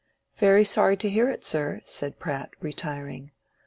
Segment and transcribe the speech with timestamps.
[0.35, 3.29] "Very sorry to hear it, sir," said Pratt, retiring.